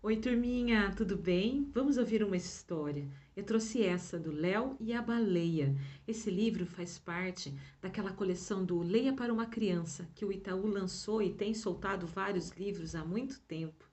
[0.00, 1.68] Oi, turminha, tudo bem?
[1.74, 3.04] Vamos ouvir uma história.
[3.34, 5.76] Eu trouxe essa do Léo e a Baleia.
[6.06, 11.20] Esse livro faz parte daquela coleção do Leia para uma Criança, que o Itaú lançou
[11.20, 13.90] e tem soltado vários livros há muito tempo.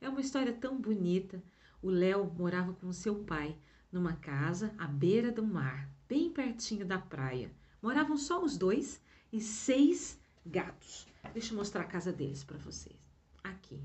[0.00, 1.42] É uma história tão bonita.
[1.82, 3.58] O Léo morava com seu pai
[3.90, 7.50] numa casa à beira do mar, bem pertinho da praia.
[7.82, 9.02] Moravam só os dois
[9.32, 11.04] e seis gatos.
[11.32, 12.96] Deixa eu mostrar a casa deles para vocês.
[13.42, 13.82] Aqui.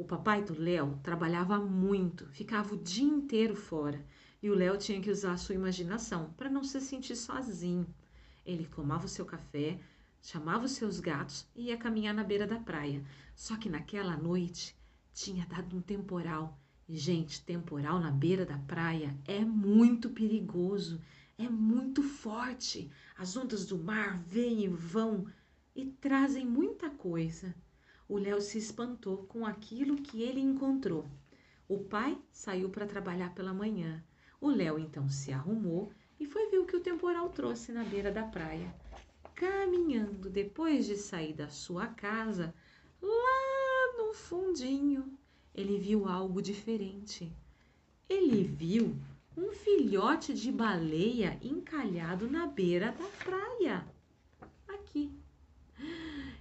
[0.00, 4.02] O papai do Léo trabalhava muito, ficava o dia inteiro fora
[4.42, 7.86] e o Léo tinha que usar a sua imaginação para não se sentir sozinho.
[8.42, 9.78] Ele tomava o seu café,
[10.22, 13.04] chamava os seus gatos e ia caminhar na beira da praia.
[13.36, 14.74] Só que naquela noite
[15.12, 16.58] tinha dado um temporal.
[16.88, 20.98] E, gente, temporal na beira da praia é muito perigoso,
[21.36, 22.90] é muito forte.
[23.18, 25.26] As ondas do mar vêm e vão
[25.76, 27.54] e trazem muita coisa
[28.10, 31.06] o Léo se espantou com aquilo que ele encontrou.
[31.68, 34.02] O pai saiu para trabalhar pela manhã.
[34.40, 38.10] O Léo então se arrumou e foi ver o que o temporal trouxe na beira
[38.10, 38.74] da praia.
[39.32, 42.52] Caminhando depois de sair da sua casa,
[43.00, 45.16] lá no fundinho,
[45.54, 47.32] ele viu algo diferente.
[48.08, 48.98] Ele viu
[49.36, 53.86] um filhote de baleia encalhado na beira da praia.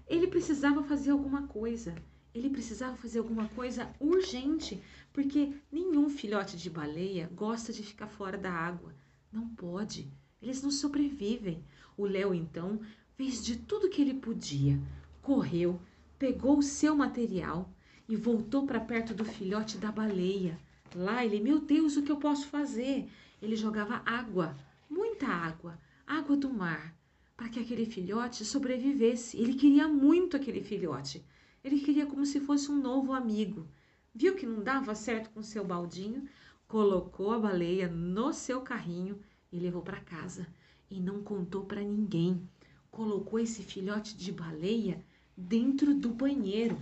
[0.10, 1.94] Ele precisava fazer alguma coisa.
[2.34, 4.82] Ele precisava fazer alguma coisa urgente,
[5.14, 8.96] porque nenhum filhote de baleia gosta de ficar fora da água.
[9.32, 10.12] Não pode.
[10.42, 11.64] Eles não sobrevivem.
[11.96, 12.82] O Léo então
[13.16, 14.80] fez de tudo que ele podia.
[15.22, 15.80] Correu,
[16.18, 17.72] pegou o seu material
[18.08, 20.60] e voltou para perto do filhote da baleia.
[20.96, 23.08] Lá ele, meu Deus, o que eu posso fazer?
[23.40, 24.56] Ele jogava água,
[24.90, 26.99] muita água, água do mar
[27.40, 29.38] para que aquele filhote sobrevivesse.
[29.38, 31.24] Ele queria muito aquele filhote.
[31.64, 33.66] Ele queria como se fosse um novo amigo.
[34.14, 36.28] Viu que não dava certo com seu baldinho,
[36.68, 39.22] colocou a baleia no seu carrinho
[39.54, 40.46] e levou para casa.
[40.92, 42.46] E não contou para ninguém.
[42.92, 45.02] Colocou esse filhote de baleia
[45.38, 46.78] dentro do banheiro.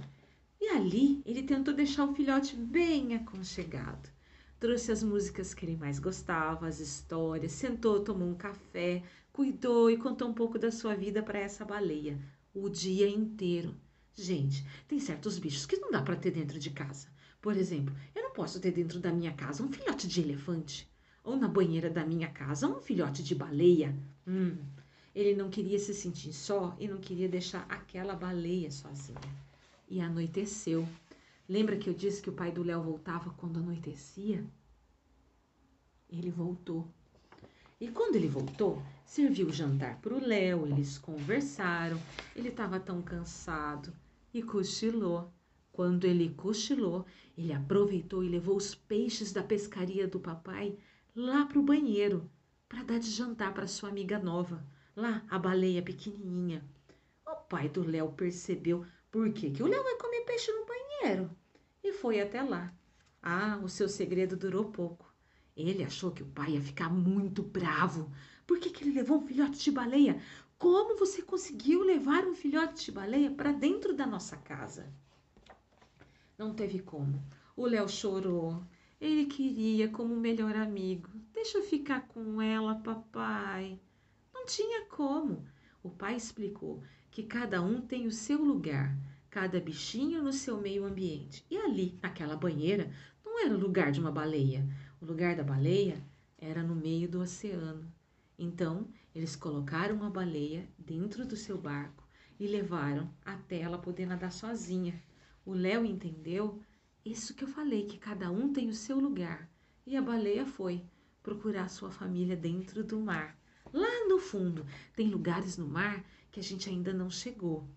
[0.59, 4.09] E ali ele tentou deixar o filhote bem aconchegado.
[4.59, 9.97] Trouxe as músicas que ele mais gostava, as histórias, sentou, tomou um café, cuidou e
[9.97, 12.17] contou um pouco da sua vida para essa baleia
[12.53, 13.75] o dia inteiro.
[14.15, 17.07] Gente, tem certos bichos que não dá para ter dentro de casa.
[17.39, 20.89] Por exemplo, eu não posso ter dentro da minha casa um filhote de elefante
[21.23, 23.95] ou na banheira da minha casa um filhote de baleia.
[24.25, 24.57] Hum,
[25.13, 29.19] ele não queria se sentir só e não queria deixar aquela baleia sozinha.
[29.87, 30.87] E anoiteceu.
[31.49, 34.45] Lembra que eu disse que o pai do Léo voltava quando anoitecia?
[36.09, 36.85] Ele voltou.
[37.79, 41.97] E quando ele voltou, serviu o jantar para o Léo, eles conversaram.
[42.35, 43.93] Ele estava tão cansado
[44.33, 45.31] e cochilou.
[45.71, 47.05] Quando ele cochilou,
[47.37, 50.77] ele aproveitou e levou os peixes da pescaria do papai
[51.15, 52.29] lá para o banheiro
[52.67, 56.61] para dar de jantar para sua amiga nova, lá a baleia pequenininha.
[57.25, 61.36] O pai do Léo percebeu por que, que o Léo vai comer peixe no banheiro
[62.01, 62.73] foi até lá.
[63.21, 65.13] Ah, o seu segredo durou pouco.
[65.55, 68.11] Ele achou que o pai ia ficar muito bravo.
[68.45, 70.21] Por que, que ele levou um filhote de baleia?
[70.57, 74.91] Como você conseguiu levar um filhote de baleia para dentro da nossa casa?
[76.37, 77.23] Não teve como.
[77.55, 78.63] O Léo chorou.
[79.01, 81.09] Ele queria como melhor amigo.
[81.33, 83.79] Deixa eu ficar com ela, papai.
[84.33, 85.45] Não tinha como.
[85.83, 88.95] O pai explicou que cada um tem o seu lugar,
[89.39, 91.45] cada bichinho no seu meio ambiente.
[91.47, 92.91] E ali, naquela banheira,
[93.23, 94.67] não era o lugar de uma baleia.
[94.99, 96.03] O lugar da baleia
[96.39, 97.87] era no meio do oceano.
[98.35, 102.03] Então, eles colocaram a baleia dentro do seu barco
[102.39, 104.99] e levaram até ela poder nadar sozinha.
[105.45, 106.59] O Léo entendeu
[107.05, 109.47] isso que eu falei, que cada um tem o seu lugar.
[109.85, 110.83] E a baleia foi
[111.21, 113.39] procurar sua família dentro do mar.
[113.71, 114.65] Lá no fundo,
[114.95, 117.69] tem lugares no mar que a gente ainda não chegou.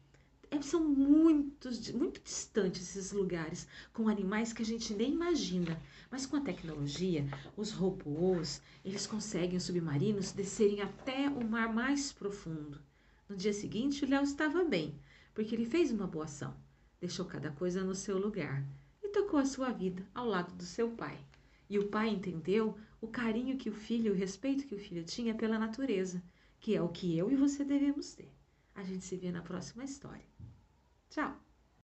[0.52, 5.80] É, são muitos, muito distantes esses lugares, com animais que a gente nem imagina.
[6.10, 7.24] Mas com a tecnologia,
[7.56, 12.80] os robôs, eles conseguem os submarinos descerem até o mar mais profundo.
[13.28, 14.92] No dia seguinte, o Léo estava bem,
[15.32, 16.52] porque ele fez uma boa ação,
[17.00, 18.66] deixou cada coisa no seu lugar
[19.00, 21.16] e tocou a sua vida ao lado do seu pai.
[21.68, 25.32] E o pai entendeu o carinho que o filho, o respeito que o filho tinha
[25.32, 26.20] pela natureza,
[26.58, 28.39] que é o que eu e você devemos ter.
[28.74, 30.26] A gente se vê na próxima história.
[31.08, 31.49] Tchau!